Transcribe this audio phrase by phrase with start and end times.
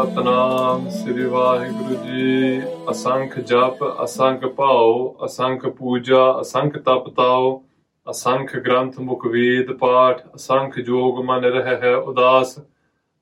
[0.00, 2.60] ਸਤਨਾਮ ਸ੍ਰੀ ਵਾਹਿਗੁਰੂ ਜੀ।
[2.90, 7.60] ਅਸੰਖ ਜਪ, ਅਸੰਖ ਭਾਉ, ਅਸੰਖ ਪੂਜਾ, ਅਸੰਖ ਤਪ ਤਾਉ,
[8.10, 12.58] ਅਸੰਖ ਗ੍ਰੰਥ ਮੁਖ ਵੇਦ ਪਾਠ, ਅਸੰਖ ਜੋਗ ਮਨ ਰਹਿ ਹੈ ਉਦਾਸ,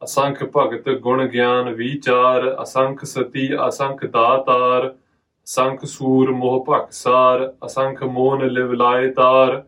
[0.02, 4.88] ਅਸੰਖ ਭਗਤ ਗੁਣ ਗਿਆਨ ਵਿਚਾਰ, ਅਸੰਖ ਸਤੀ, ਅਸੰਖ ਦਾਤਾਰ,
[5.46, 9.62] ਅਸੰਖ ਸੂਰ ਮੋਹ ਭਖਸਾਰ ਅਸੰਖ ਮੋਨ ਲਿਵ ਲਾਏ ਤਾਰ,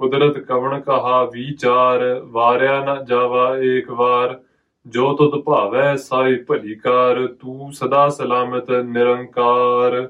[0.00, 4.38] ਕੁਦਰਤ ਕਵਣ ਕਹਾ ਵਿਚਾਰ, ਵਾਰਿਆ ਨਾ ਜਾਵਾ ਏਕ ਵਾਰ
[4.87, 10.07] ਜੋ ਤੁਧ ਭਾਵੈ ਸਾਈ ਭਲੀ ਕਾਰ ਤੂੰ ਸਦਾ ਸਲਾਮਤ ਨਿਰੰਕਾਰ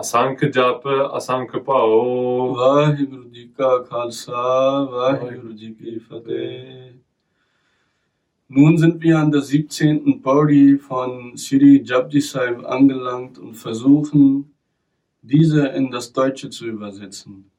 [0.00, 4.42] ਅਸੰਖ ਜਪ ਅਸੰਖ ਭਾਉ ਵਾਹਿਗੁਰੂ ਜੀ ਕਾ ਖਾਲਸਾ
[4.90, 6.86] ਵਾਹਿਗੁਰੂ ਜੀ ਕੀ ਫਤਿਹ
[8.50, 10.22] Nun sind wir an der 17.
[10.22, 14.54] Pauli von Sri Japji Sahib angelangt und versuchen,
[15.24, 17.50] diese in das Deutsche zu übersetzen.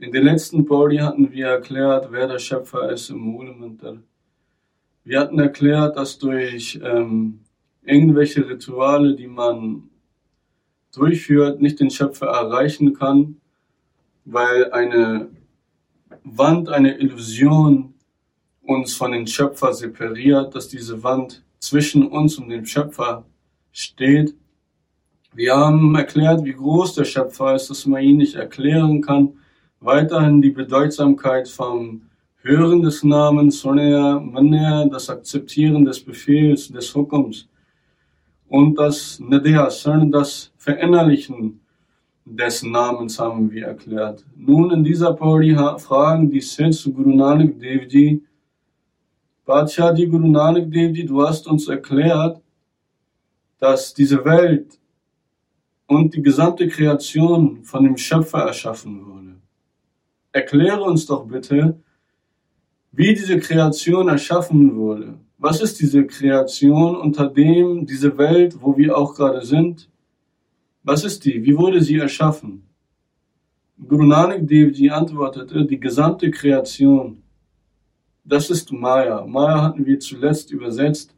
[0.00, 4.02] In der letzten Pauli hatten wir erklärt, wer der Schöpfer ist im Mulemental.
[5.03, 7.39] wir hatten erklärt, dass durch ähm,
[7.83, 9.89] irgendwelche Rituale, die man
[10.93, 13.37] durchführt, nicht den Schöpfer erreichen kann,
[14.25, 15.29] weil eine
[16.23, 17.95] Wand, eine Illusion
[18.61, 23.25] uns von dem Schöpfer separiert, dass diese Wand zwischen uns und dem Schöpfer
[23.71, 24.35] steht.
[25.33, 29.39] Wir haben erklärt, wie groß der Schöpfer ist, dass man ihn nicht erklären kann.
[29.79, 32.03] Weiterhin die Bedeutsamkeit vom
[32.43, 37.47] Hören des Namens, Manaya, das Akzeptieren des Befehls, des Hukums
[38.49, 39.69] und das Nadea,
[40.09, 41.59] das Verinnerlichen
[42.25, 44.25] des Namens haben wir erklärt.
[44.35, 48.23] Nun in dieser Pauli fragen die Sids Guru Nanak Dev Ji,
[49.45, 52.41] Badshah Ji Guru Nanak Dev du hast uns erklärt,
[53.59, 54.79] dass diese Welt
[55.85, 59.35] und die gesamte Kreation von dem Schöpfer erschaffen wurde.
[60.31, 61.77] Erkläre uns doch bitte,
[62.91, 65.17] wie diese Kreation erschaffen wurde.
[65.37, 69.89] Was ist diese Kreation, unter dem diese Welt, wo wir auch gerade sind,
[70.83, 71.43] was ist die?
[71.43, 72.67] Wie wurde sie erschaffen?
[73.87, 77.23] Guru Nanak Dev Ji antwortete, die gesamte Kreation,
[78.23, 79.25] das ist Maya.
[79.25, 81.15] Maya hatten wir zuletzt übersetzt.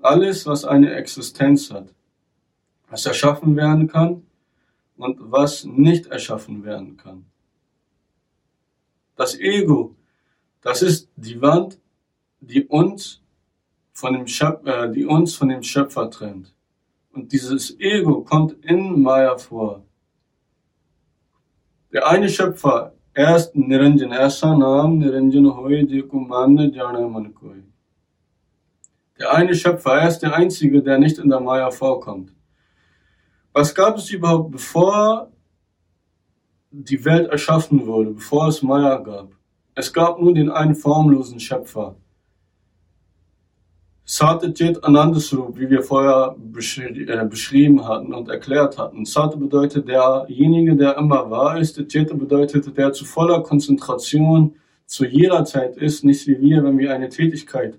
[0.00, 1.92] Alles, was eine Existenz hat,
[2.88, 4.22] was erschaffen werden kann
[4.96, 7.26] und was nicht erschaffen werden kann.
[9.16, 9.94] Das Ego,
[10.66, 11.78] das ist die Wand,
[12.40, 13.22] die uns
[13.92, 16.52] von dem, Schöpfer, äh, die uns von dem Schöpfer trennt.
[17.12, 19.84] Und dieses Ego kommt in Maya vor.
[21.92, 27.30] Der eine Schöpfer, er ist Niranjan, ist Sanam, Niranjan hoy, Kumane, Jana.
[29.20, 32.34] Der eine Schöpfer, er ist der einzige, der nicht in der Maya vorkommt.
[33.52, 35.30] Was gab es überhaupt, bevor
[36.72, 39.36] die Welt erschaffen wurde, bevor es Maya gab?
[39.78, 41.96] Es gab nur den einen formlosen Schöpfer.
[44.06, 49.04] Satyajit Anandasrup, wie wir vorher beschri äh, beschrieben hatten und erklärt hatten.
[49.04, 51.76] Sat bedeutet derjenige, der immer wahr ist.
[51.88, 54.54] Cheta bedeutet, der zu voller Konzentration
[54.86, 57.78] zu jeder Zeit ist, nicht wie wir, wenn wir eine Tätigkeit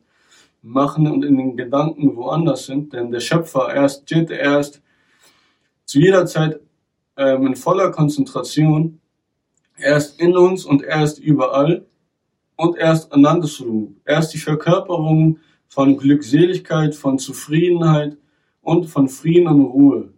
[0.61, 2.93] machen und in den Gedanken woanders sind.
[2.93, 4.83] Denn der Schöpfer, er ist Chit, er ist
[5.85, 6.59] zu jeder Zeit
[7.15, 8.99] ähm, in voller Konzentration.
[9.77, 11.85] Er ist in uns und er ist überall.
[12.55, 13.95] Und er ist Anandasrup.
[14.03, 18.17] Er ist die Verkörperung von Glückseligkeit, von Zufriedenheit
[18.61, 20.13] und von Frieden und Ruhe.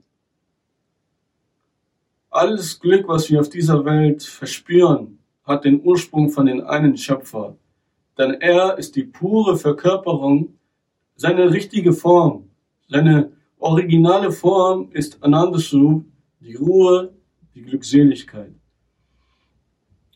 [2.30, 7.58] Alles Glück, was wir auf dieser Welt verspüren, hat den Ursprung von den einen Schöpfer.
[8.18, 10.54] Denn er ist die pure Verkörperung,
[11.16, 12.50] seine richtige Form,
[12.88, 16.06] seine originale Form ist Anandasrup,
[16.40, 17.14] die Ruhe,
[17.56, 18.59] die Glückseligkeit.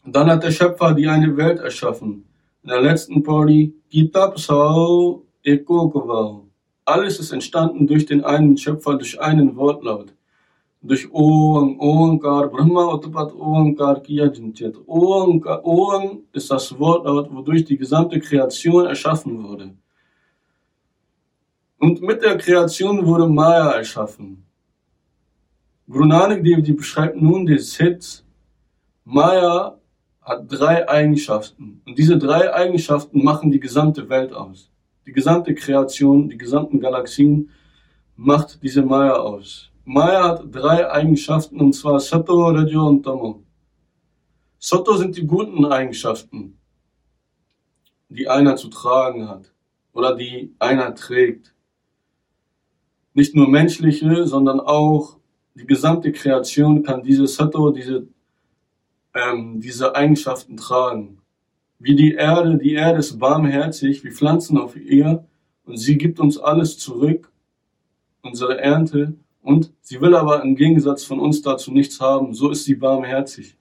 [0.05, 2.25] Dann hat der Schöpfer die eine Welt erschaffen.
[2.63, 6.47] In der letzten Party, Kitab Sao Ekokowao.
[6.85, 10.13] Alles ist entstanden durch den einen Schöpfer, durch einen Wortlaut.
[10.81, 14.75] Durch Oang, Oankar, Brahma Otapat Oankar Kiya Jinchet.
[14.85, 19.73] Oang ist das Wortlaut, wodurch die gesamte Kreation erschaffen wurde.
[21.77, 24.45] Und mit der Kreation wurde Maya erschaffen.
[25.87, 28.23] Guru Nanak Dev beschreibt nun den Hit.
[29.05, 29.77] Maya
[30.23, 31.81] hat drei Eigenschaften.
[31.85, 34.69] Und diese drei Eigenschaften machen die gesamte Welt aus.
[35.05, 37.49] Die gesamte Kreation, die gesamten Galaxien
[38.15, 39.69] macht diese Maya aus.
[39.85, 43.43] Maya hat drei Eigenschaften, und zwar Sato, Rajo und Tamo.
[44.59, 46.57] Sato sind die guten Eigenschaften,
[48.07, 49.51] die einer zu tragen hat
[49.91, 51.53] oder die einer trägt.
[53.13, 55.17] Nicht nur menschliche, sondern auch
[55.55, 58.07] die gesamte Kreation kann diese Sato, diese
[59.13, 61.19] ähm, diese Eigenschaften tragen.
[61.79, 65.25] Wie die Erde, die Erde ist barmherzig, wie Pflanzen auf ihr
[65.65, 67.31] und sie gibt uns alles zurück,
[68.21, 72.33] unsere Ernte, und sie will aber im Gegensatz von uns dazu nichts haben.
[72.33, 73.57] So ist sie barmherzig.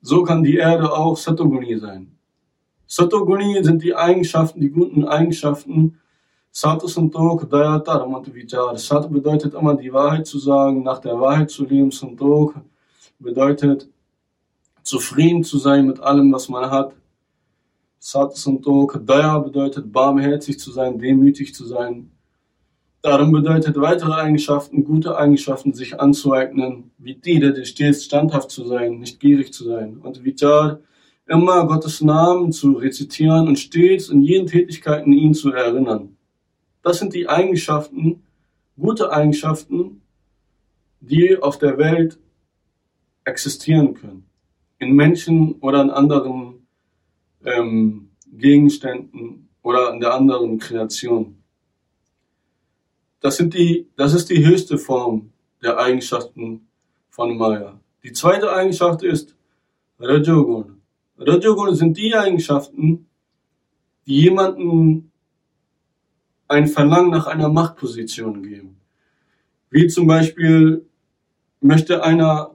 [0.00, 2.16] So kann die Erde auch Satoguni sein.
[2.86, 5.98] Satoguni sind die Eigenschaften, die guten Eigenschaften.
[6.52, 8.78] Sat Santok, Dayata, Vichar.
[8.78, 11.90] Sat bedeutet immer die Wahrheit zu sagen, nach der Wahrheit zu leben.
[11.90, 12.54] Santok
[13.20, 13.88] bedeutet
[14.82, 16.94] zufrieden zu sein mit allem, was man hat.
[17.98, 22.10] Sat Santok, Daya bedeutet barmherzig zu sein, demütig zu sein.
[23.02, 28.98] Darum bedeutet weitere Eigenschaften, gute Eigenschaften sich anzueignen, wie die, der stets standhaft zu sein,
[28.98, 29.98] nicht gierig zu sein.
[29.98, 30.80] Und Vichar,
[31.26, 36.16] immer Gottes Namen zu rezitieren und stets in jeden Tätigkeiten ihn zu erinnern.
[36.82, 38.22] Das sind die Eigenschaften,
[38.78, 40.02] gute Eigenschaften,
[41.00, 42.18] die auf der Welt
[43.30, 44.26] existieren können.
[44.78, 46.66] In Menschen oder in anderen
[47.44, 51.36] ähm, Gegenständen oder in der anderen Kreation.
[53.20, 55.32] Das, sind die, das ist die höchste Form
[55.62, 56.68] der Eigenschaften
[57.08, 57.78] von Maya.
[58.02, 59.36] Die zweite Eigenschaft ist
[59.98, 60.80] Rajogun.
[61.18, 63.06] Rajogun sind die Eigenschaften,
[64.06, 65.12] die jemanden
[66.48, 68.80] ein Verlangen nach einer Machtposition geben.
[69.70, 70.86] Wie zum Beispiel
[71.60, 72.50] möchte einer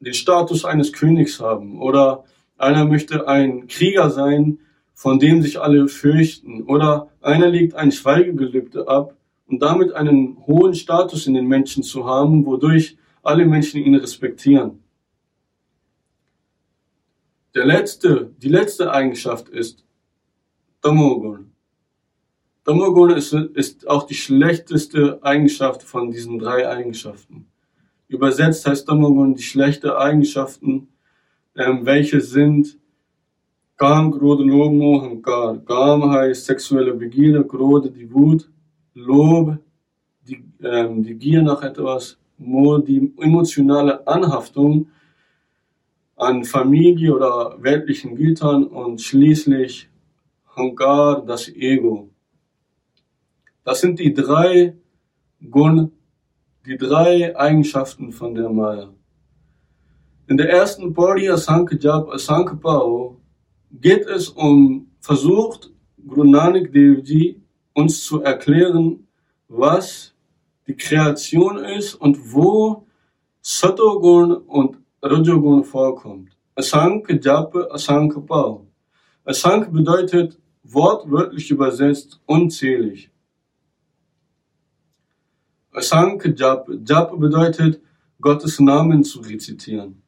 [0.00, 2.24] den Status eines Königs haben oder
[2.56, 4.58] einer möchte ein Krieger sein,
[4.94, 9.16] von dem sich alle fürchten oder einer legt ein Schweigegelübde ab
[9.46, 14.82] und damit einen hohen Status in den Menschen zu haben, wodurch alle Menschen ihn respektieren.
[17.54, 19.84] Der letzte, die letzte Eigenschaft ist
[20.82, 21.52] Tamogun.
[22.64, 27.49] Tamogun ist, ist auch die schlechteste Eigenschaft von diesen drei Eigenschaften.
[28.10, 30.88] Übersetzt heißt Tamogun die schlechte Eigenschaften,
[31.54, 32.76] ähm, welche sind
[33.76, 35.58] Kam, Grode, Lomo, Hankar.
[35.64, 38.50] Kam heißt sexuelle Begierde, Grode, die Wut,
[38.94, 39.58] Lob,
[40.26, 44.88] die, ähm, die Gier nach etwas, die emotionale Anhaftung
[46.16, 49.88] an Familie oder weltlichen Gütern und schließlich
[50.56, 52.10] Hankar, das Ego.
[53.62, 54.74] Das sind die drei
[55.48, 55.92] Gun,
[56.66, 58.90] die drei Eigenschaften von der Maya.
[60.28, 63.16] In der ersten Pori Asanka Jab Asanka Pao
[63.72, 65.70] geht es um versucht
[66.06, 67.40] Guru Nanak Dev Ji
[67.74, 69.06] uns zu erklären,
[69.48, 70.14] was
[70.66, 72.86] die Kreation ist und wo
[73.40, 76.36] Satogun und Rajogun vorkommt.
[76.54, 78.66] Asank, Jape, Asank, Pao.
[79.24, 83.09] Asank bedeutet wortwörtlich übersetzt unzählig.
[85.72, 86.80] Asank, Jape.
[86.84, 87.80] Jape bedeutet
[88.20, 90.02] Gottes Namen zu rezitieren.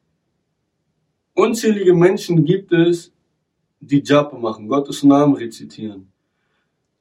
[1.34, 3.12] Unzählige Menschen gibt es,
[3.80, 6.12] die Jape machen, Gottes Namen rezitieren.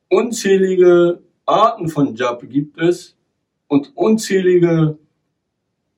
[0.09, 3.17] Unzählige Arten von Jap gibt es
[3.67, 4.97] und unzählige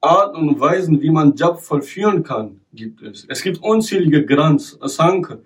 [0.01, 3.25] Arten und Weisen, wie man Jap vollführen kann, gibt es.
[3.27, 5.43] Es gibt unzählige Grants, Asanke,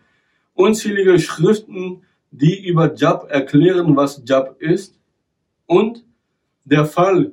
[0.54, 5.00] unzählige Schriften, die über Jap erklären, was Jap ist
[5.66, 6.07] und
[6.70, 7.32] der Fall,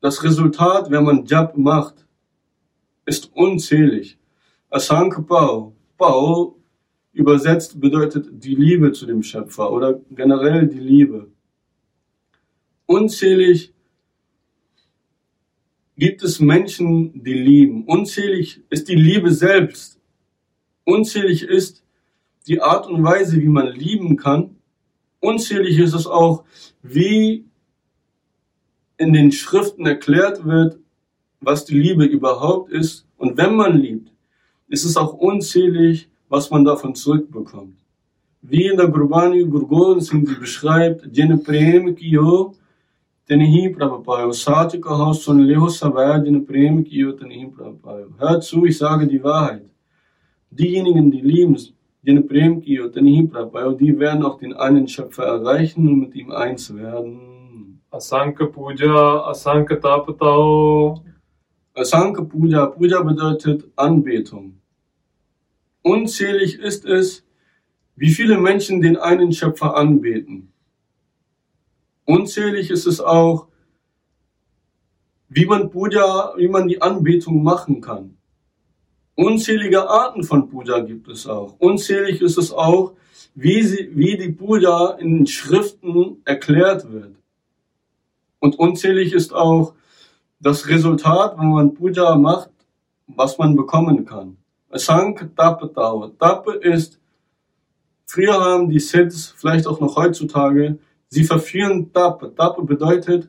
[0.00, 2.06] das Resultat, wenn man Jap macht,
[3.06, 4.18] ist unzählig.
[4.70, 5.74] Asanke Pao.
[5.96, 6.58] Pao
[7.12, 11.32] Übersetzt bedeutet die Liebe zu dem Schöpfer oder generell die Liebe.
[12.86, 13.74] Unzählig
[15.96, 17.86] gibt es Menschen, die lieben.
[17.86, 19.98] Unzählig ist die Liebe selbst.
[20.84, 21.82] Unzählig ist
[22.46, 24.56] die Art und Weise, wie man lieben kann.
[25.18, 26.44] Unzählig ist es auch,
[26.82, 27.47] wie
[28.98, 30.78] in den Schriften erklärt wird,
[31.40, 33.06] was die Liebe überhaupt ist.
[33.16, 34.12] Und wenn man liebt,
[34.68, 37.78] ist es auch unzählig, was man davon zurückbekommt.
[38.42, 42.54] Wie in der Gurbani Gurgon Sindhi beschreibt, Jene Prem Kiyo,
[43.26, 48.06] Tenehi Prabhupada, Sati Haus von Leho Savaya, Jene Prem Kiyo, Tenehi Prabhupada.
[48.18, 49.64] Hört zu, ich sage die Wahrheit.
[50.50, 51.56] Diejenigen, die lieben,
[52.02, 56.30] Jene Prem Kiyo, Tenehi Prabhupada, die werden auch den einen Schöpfer erreichen und mit ihm
[56.30, 57.37] eins werden.
[57.90, 61.02] Asanka Puja, Asanka Tapatao.
[61.74, 64.60] Asanka Puja, Puja bedeutet Anbetung.
[65.82, 67.24] Unzählig ist es,
[67.96, 70.52] wie viele Menschen den einen Schöpfer anbeten.
[72.04, 73.46] Unzählig ist es auch,
[75.30, 78.18] wie man Puja, wie man die Anbetung machen kann.
[79.14, 81.56] Unzählige Arten von Puja gibt es auch.
[81.58, 82.92] Unzählig ist es auch,
[83.34, 87.17] wie, sie, wie die Puja in Schriften erklärt wird.
[88.40, 89.74] Und unzählig ist auch
[90.40, 92.50] das Resultat, wenn man Puja macht,
[93.06, 94.36] was man bekommen kann.
[94.72, 96.08] Sank Tap Tao.
[96.18, 96.98] Tap ist
[98.10, 100.78] Früher haben die Sids, vielleicht auch noch heutzutage,
[101.08, 102.34] sie verführen Dab.
[102.36, 103.28] Dab bedeutet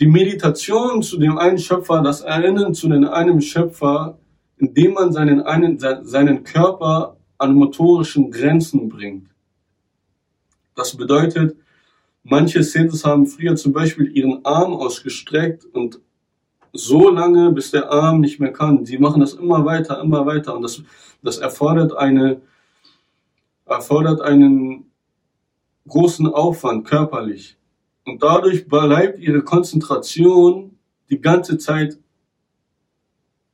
[0.00, 4.18] die Meditation zu dem einen Schöpfer, das Erinnern zu dem einen Schöpfer,
[4.56, 9.28] indem man seinen, einen, seinen Körper an motorischen Grenzen bringt.
[10.74, 11.54] Das bedeutet,
[12.22, 16.00] manche Sids haben früher zum Beispiel ihren Arm ausgestreckt und
[16.72, 18.84] so lange, bis der Arm nicht mehr kann.
[18.84, 20.82] Sie machen das immer weiter, immer weiter und das,
[21.22, 22.40] das erfordert eine,
[23.66, 24.90] erfordert einen
[25.86, 27.56] großen Aufwand körperlich.
[28.04, 30.76] Und dadurch bleibt ihre Konzentration
[31.10, 31.98] die ganze Zeit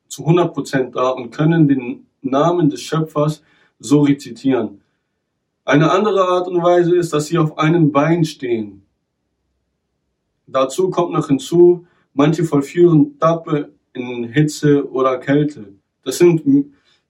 [0.09, 3.43] zu 100% da und können den Namen des Schöpfers
[3.79, 4.81] so rezitieren.
[5.69, 8.87] Eine andere Art und Weise ist, dass sie auf einem Bein stehen.
[10.47, 15.75] Dazu kommt noch hinzu, manche vollführen Tappe in Hitze oder Kälte.
[16.05, 16.43] Das sind,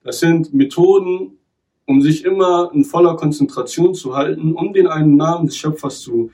[0.02, 1.38] das sind Methoden,
[1.86, 6.32] um sich immer in voller Konzentration zu halten, um den einen Namen des Schöpfers zu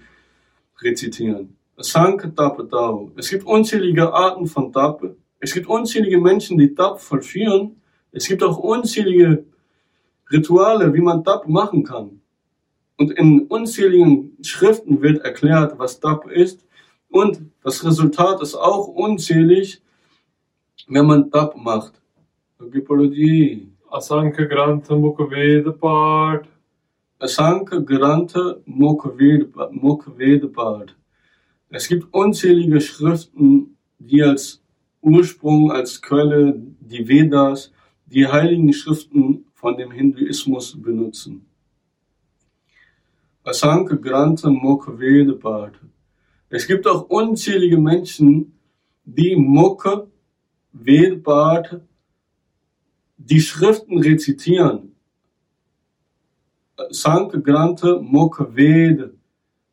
[0.80, 1.54] rezitieren.
[1.76, 3.12] Sank Tappe Tao.
[3.16, 5.14] Es gibt unzählige Arten von Tappe.
[5.40, 7.82] Es gibt unzählige Menschen, die Tappe vollführen.
[8.12, 9.44] Es gibt auch unzählige
[10.34, 12.20] Rituale, wie man Dab machen kann.
[12.96, 16.66] Und in unzähligen Schriften wird erklärt, was Dab ist.
[17.08, 19.82] Und das Resultat ist auch unzählig,
[20.88, 22.00] wenn man Dab macht.
[22.70, 23.68] Gipologie.
[23.90, 26.48] Asankhya Grantha Mukveda Part.
[27.18, 28.56] Asankhya Grantha
[31.70, 34.62] Es gibt unzählige Schriften, die als
[35.00, 37.72] Ursprung, als Quelle, die Vedas,
[38.06, 41.46] die heiligen Schriften von dem Hinduismus benutzen.
[43.42, 45.72] Asanka Granta Mukved Pad.
[46.50, 48.52] Es gibt auch unzählige Menschen,
[49.06, 50.06] die Mukha
[50.70, 51.80] Vedpad
[53.16, 54.94] die Schriften rezitieren.
[56.90, 59.14] Sank Grante Mukh Ved.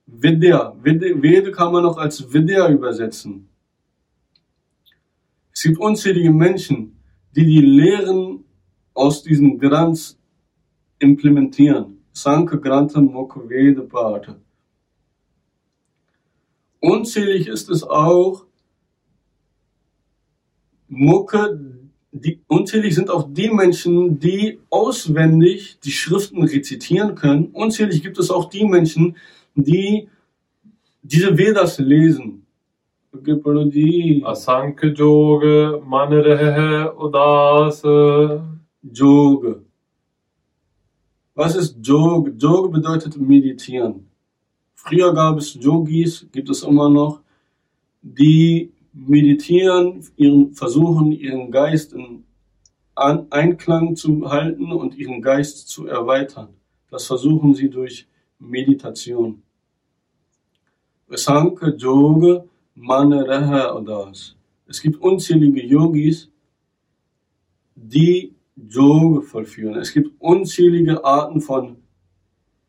[0.05, 0.73] Vidya.
[0.81, 3.49] Veda kann man noch als Vidya übersetzen.
[5.51, 6.95] Es gibt unzählige Menschen,
[7.35, 8.40] die die Lehren
[9.01, 10.19] aus diesem Grenz
[10.99, 11.97] implementieren.
[12.13, 14.39] Sanke Granten Mokvede Pate.
[16.79, 18.45] Unzählig ist es auch,
[20.87, 21.41] Mucke,
[22.11, 27.45] die, unzählig sind auch die Menschen, die auswendig die Schriften rezitieren können.
[27.53, 29.15] Unzählig gibt es auch die Menschen,
[29.55, 30.09] die
[31.01, 32.45] diese Vedas lesen.
[34.23, 38.60] Asanke Joge, Manrehe Udase.
[38.83, 39.63] Jog.
[41.35, 42.31] Was ist Jog?
[42.37, 44.07] Jog bedeutet meditieren.
[44.73, 47.21] Früher gab es Jogis, gibt es immer noch,
[48.01, 52.23] die meditieren, ihren, versuchen, ihren Geist in
[52.95, 56.49] An Einklang zu halten und ihren Geist zu erweitern.
[56.89, 58.07] Das versuchen sie durch
[58.39, 59.41] Meditation.
[61.07, 64.35] Sanke Jog Mane Odas.
[64.67, 66.29] Es gibt unzählige Yogis,
[67.75, 68.33] die
[68.69, 69.75] Yoga vollführen.
[69.75, 71.77] Es gibt unzählige Arten von,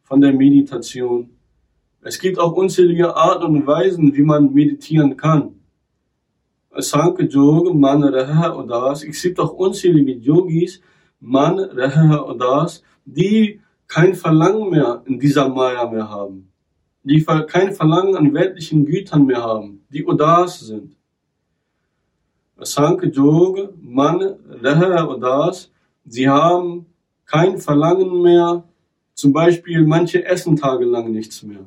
[0.03, 1.31] von der Meditation.
[2.03, 5.55] Es gibt auch unzählige Arten und Weisen, wie man meditieren kann.
[6.77, 9.05] Sanke Jog, Man, Raha Udas.
[9.05, 10.81] Es gibt auch unzählige Yogis,
[11.21, 16.51] Man, Raha Udas, die kein Verlangen mehr in dieser Maya mehr haben.
[17.05, 20.97] Die kein Verlangen an weltlichen Gütern mehr haben, die Udas sind.
[22.59, 25.71] Sanke Jog, Man, Raha Udas.
[26.05, 26.87] Sie haben
[27.25, 28.65] kein Verlangen mehr,
[29.15, 31.67] zum Beispiel manche essen tagelang nichts mehr.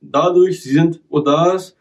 [0.00, 1.76] Dadurch sie sind Odas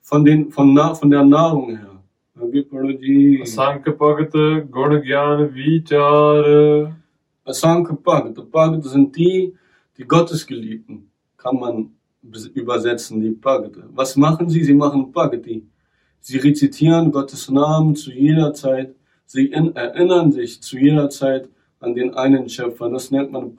[0.00, 1.94] von, den, von, von der Nahrung her.
[2.36, 6.96] Asankhya Pagata, Gunagyan, Vichara.
[7.44, 8.42] Asankhya Pagata.
[8.42, 9.54] Pagata sind die,
[9.96, 11.90] die Gottesgeliebten, kann man
[12.54, 13.82] übersetzen, die Pagata.
[13.92, 14.64] Was machen sie?
[14.64, 15.66] Sie machen Pagati.
[16.20, 18.94] Sie rezitieren Gottes Namen zu jeder Zeit
[19.26, 21.48] Sie erinnern sich zu jeder Zeit
[21.80, 22.90] an den einen Schöpfer.
[22.90, 23.56] Das nennt man.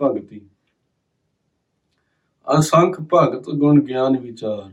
[2.43, 4.71] Asanka Bhagata Gun Gyani Vichar.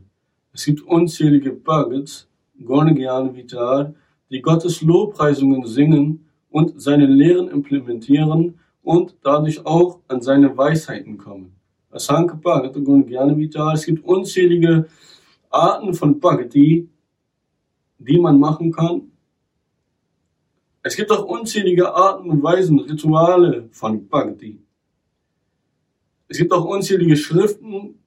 [0.52, 2.28] Es gibt unzählige Bhagats,
[2.62, 3.94] Gornegyan Vichar,
[4.30, 11.54] die Gottes Lobpreisungen singen und seine Lehren implementieren und dadurch auch an seine Weisheiten kommen.
[11.90, 13.72] Asanka Bhagat Gornegyan Vichar.
[13.72, 14.87] Es gibt unzählige
[15.49, 16.90] Arten von Bhagati,
[17.99, 19.12] die man machen kann.
[20.82, 24.60] Es gibt auch unzählige Arten und Weisen, Rituale von Bhagati.
[26.28, 28.02] Es gibt auch unzählige Schriften,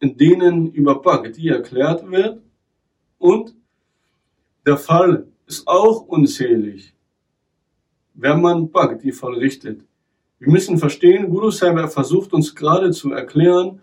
[0.00, 2.42] in denen über Bhakti erklärt wird
[3.18, 3.54] und
[4.66, 6.92] der Fall ist auch unzählig,
[8.14, 9.82] wenn man Bhakti vollrichtet.
[10.38, 13.80] Wir müssen verstehen, Guru Sahib versucht uns gerade zu erklären,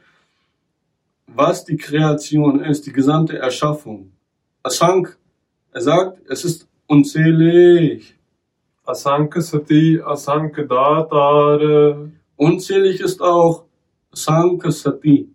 [1.25, 4.11] was die Kreation ist, die gesamte Erschaffung.
[4.61, 5.17] Asank,
[5.71, 8.15] er sagt, es ist unzählig.
[8.85, 12.11] Asank Sati, Asank Datar.
[12.35, 13.65] Unzählig ist auch
[14.11, 15.29] Asank Sati.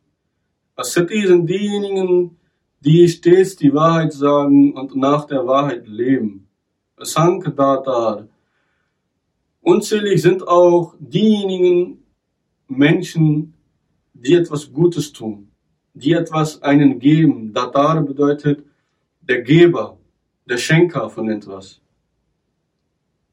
[0.77, 2.37] Sati sind diejenigen,
[2.81, 6.49] die stets die Wahrheit sagen und nach der Wahrheit leben.
[6.97, 8.29] Asank Datar.
[9.61, 12.05] Unzählig sind auch diejenigen
[12.69, 13.55] Menschen,
[14.13, 15.51] die etwas Gutes tun,
[15.93, 17.53] die etwas einen geben.
[17.53, 18.65] Datar bedeutet
[19.21, 19.98] der Geber,
[20.49, 21.81] der Schenker von etwas.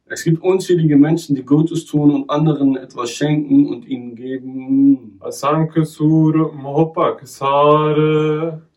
[0.07, 5.19] Es gibt unzählige Menschen, die Gutes tun und anderen etwas schenken und ihnen geben.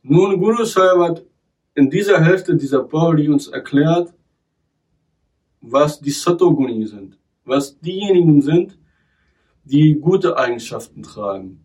[0.03, 1.25] Nun, Guru Sahib hat
[1.75, 4.15] in dieser Hälfte dieser Pauli uns erklärt,
[5.61, 8.79] was die Satoguni sind, was diejenigen sind,
[9.65, 11.65] die gute Eigenschaften tragen.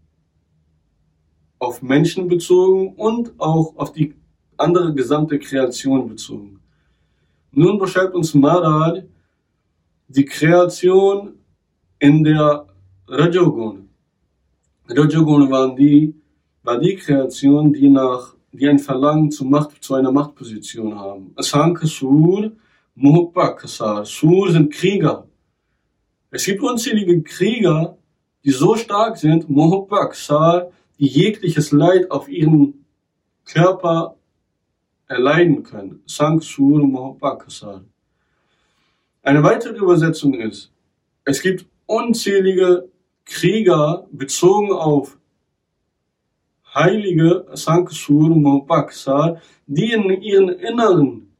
[1.59, 4.15] Auf Menschen bezogen und auch auf die
[4.57, 6.62] andere gesamte Kreation bezogen.
[7.55, 9.03] Nun beschreibt uns Maharaj
[10.07, 11.35] die Kreation
[11.99, 12.65] in der
[13.07, 13.89] Rajogun.
[14.87, 16.15] Rajogun waren die,
[16.63, 21.31] war die Kreation, die nach, die ein Verlangen zu Macht, zu einer Machtposition haben.
[21.35, 22.51] Asanka Sur,
[22.95, 24.03] Mohopakasar.
[24.03, 25.27] Sur sind Krieger.
[26.31, 27.97] Es gibt unzählige Krieger,
[28.43, 32.85] die so stark sind, Mohopakasar, die jegliches Leid auf ihren
[33.45, 34.15] Körper
[35.13, 36.01] erleiden können.
[36.05, 37.83] Sank Sur Mohopakasar.
[39.21, 40.71] Eine weitere Übersetzung ist,
[41.23, 42.89] es gibt unzählige
[43.25, 45.17] Krieger bezogen auf
[46.73, 51.33] heilige Sanksur Mopaksar, die in ihren Inneren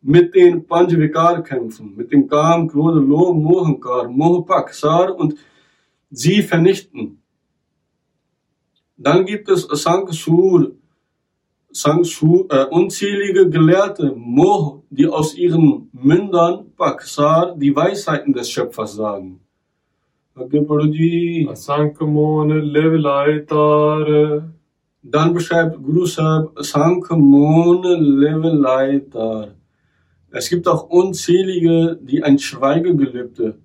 [0.00, 5.34] mit den Panjavikar kämpfen, mit dem Kam, Krode, Lo, Mohankar, Mohapaksar und
[6.10, 7.20] sie vernichten.
[8.96, 10.72] Dann gibt es Sanksur
[11.80, 19.40] Sangsu, äh, unzählige Gelehrte, Moh, die aus ihren Mündern, Paksar, die Weisheiten des Schöpfers sagen.
[25.02, 29.54] Dann beschreibt Guru Sahib Sankamone Levelaitar.
[30.30, 33.58] Es gibt auch unzählige, die ein Schweigegelübde,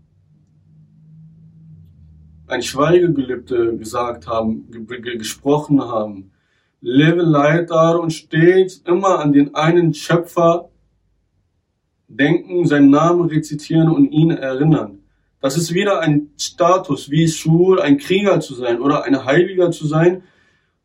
[2.48, 6.33] ein Schweigegelübde gesagt haben, gesprochen haben.
[6.86, 10.70] Lebe Leiter und stets immer an den einen Schöpfer
[12.10, 15.00] denken, seinen Namen rezitieren und ihn erinnern.
[15.40, 19.88] Das ist wieder ein Status, wie Sur, ein Krieger zu sein oder ein Heiliger zu
[19.88, 20.24] sein,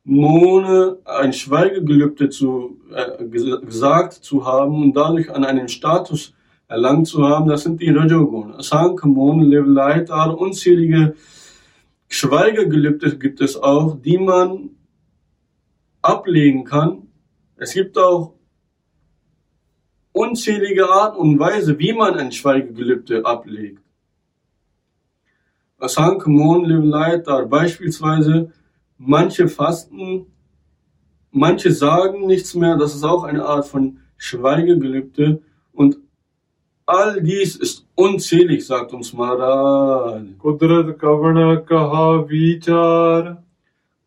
[0.07, 6.33] ohne ein Schweigegelübde zu, äh, gesagt zu haben und dadurch an einen Status
[6.69, 7.49] erlangt zu haben.
[7.49, 8.55] Das sind die Rajogun.
[8.55, 11.17] Asanka, Mone, Leve Leiter, unzählige
[12.09, 14.71] Schweigegelübde gibt es auch, die man
[16.03, 17.09] ablegen kann.
[17.57, 18.35] Es gibt auch
[20.13, 23.83] unzählige Arten und Weise, wie man ein Schweigegelübde ablegt.
[27.49, 28.53] Beispielsweise
[28.97, 30.27] manche fasten,
[31.31, 35.41] manche sagen nichts mehr, das ist auch eine Art von Schweigegelübde
[35.73, 35.99] und
[36.87, 40.23] all dies ist unzählig, sagt uns Maharaj.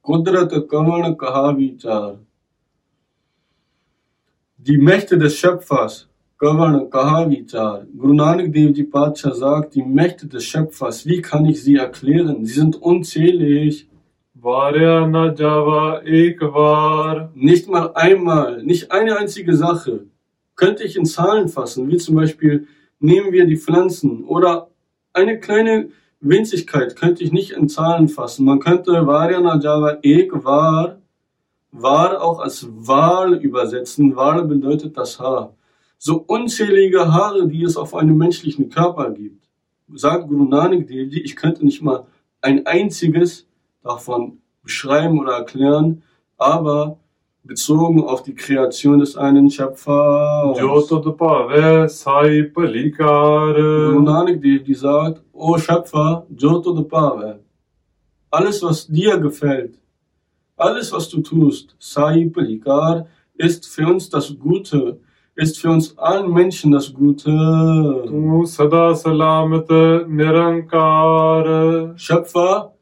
[0.03, 2.17] Qudrat Kavan Kaha Vichar.
[4.57, 6.07] Die Mächte des Schöpfers,
[6.39, 7.85] Kavan Kaha Vichar.
[7.95, 12.43] Guru Nanak Dev Ji Patsha sagt, die Mächte des Schöpfers, wie kann ich sie erklären?
[12.45, 13.87] Sie sind unzählig.
[17.35, 20.05] Nicht mal einmal, nicht eine einzige Sache
[20.55, 22.67] könnte ich in Zahlen fassen, wie zum Beispiel
[22.99, 24.69] nehmen wir die Pflanzen oder
[25.13, 25.89] eine kleine
[26.21, 28.45] Winzigkeit könnte ich nicht in Zahlen fassen.
[28.45, 30.97] Man könnte Varyana Java Ek Var,
[31.71, 34.15] Var auch als Wal übersetzen.
[34.15, 35.55] Wal bedeutet das Haar.
[35.97, 39.47] So unzählige Haare, die es auf einem menschlichen Körper gibt.
[39.93, 42.05] Sagt Guru Nanak Dev ich könnte nicht mal
[42.41, 43.47] ein einziges
[43.83, 46.03] davon beschreiben oder erklären,
[46.37, 46.97] aber
[47.43, 50.57] bezogen auf die Kreation des einen Schöpfers.
[53.55, 57.39] Guru Nanak Dev die sagt, O Schöpfer, Joto de Pave,
[58.29, 59.79] alles was dir gefällt,
[60.55, 64.99] alles was du tust, Sai Pelikar, ist für uns das Gute,
[65.35, 67.31] ist für uns allen Menschen das Gute.
[68.07, 71.97] Du Sada Salamate Nirankar.
[71.97, 72.75] Schöpfer,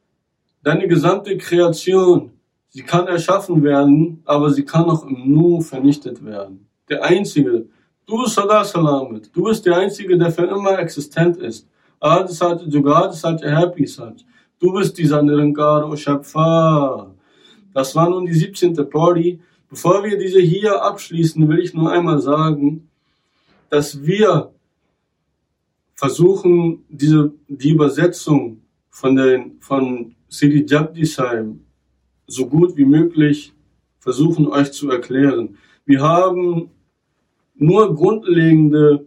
[0.63, 2.31] deine gesamte Kreation,
[2.69, 6.67] sie kann erschaffen werden, aber sie kann auch im Nu vernichtet werden.
[6.89, 7.67] Der Einzige,
[8.05, 11.67] du Sada Salamet, du bist der Einzige, der für immer existent ist.
[11.99, 14.25] Adi Sat, Jugad Sat, Happy Sat.
[14.59, 17.13] Du bist dieser Nirankar, O Schöpfer.
[17.73, 18.73] Das war nun die 17.
[18.89, 19.39] Party.
[19.69, 22.89] Bevor wir diese hier abschließen, will ich nur einmal sagen,
[23.69, 24.51] dass wir
[25.93, 31.61] versuchen, diese, die Übersetzung von den, von Sidi Jabdisheim
[32.29, 33.53] so gut wie möglich
[33.99, 35.57] versuchen euch zu erklären.
[35.85, 36.69] Wir haben
[37.55, 39.05] nur grundlegende,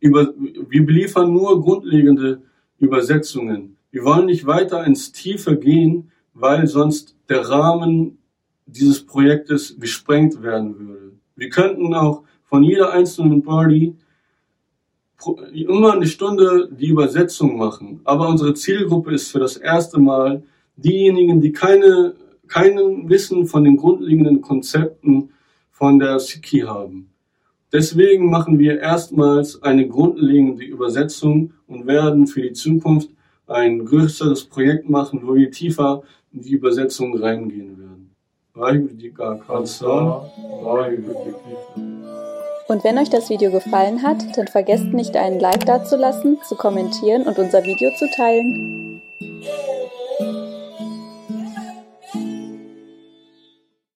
[0.00, 2.42] über, wir beliefern nur grundlegende
[2.78, 3.76] Übersetzungen.
[3.90, 8.18] Wir wollen nicht weiter ins Tiefe gehen, weil sonst der Rahmen
[8.66, 11.12] dieses Projektes gesprengt werden würde.
[11.36, 13.96] Wir könnten auch von jeder einzelnen Party
[15.52, 18.00] immer eine Stunde die Übersetzung machen.
[18.04, 20.42] Aber unsere Zielgruppe ist für das erste Mal
[20.84, 22.14] diejenigen, die keine,
[22.48, 25.30] keinen Wissen von den grundlegenden Konzepten
[25.70, 27.12] von der Sikhi haben.
[27.72, 33.08] Deswegen machen wir erstmals eine grundlegende Übersetzung und werden für die Zukunft
[33.46, 38.14] ein größeres Projekt machen, wo wir tiefer in die Übersetzung reingehen werden.
[42.68, 47.22] Und wenn euch das Video gefallen hat, dann vergesst nicht einen Like dazulassen, zu kommentieren
[47.22, 49.00] und unser Video zu teilen.